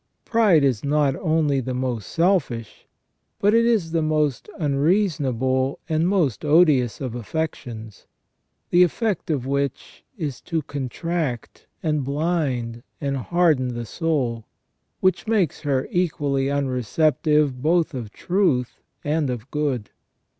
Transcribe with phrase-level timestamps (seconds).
[0.25, 2.87] Pride is not only the most selfish,
[3.37, 8.07] but it is the most unreasonable and most odious of affections,
[8.71, 14.47] the effect of which is to contract, and blind, and harden the soul,
[15.01, 19.91] which makes her equally unreceptive both of truth and of good.